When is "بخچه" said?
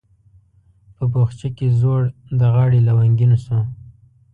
1.13-1.47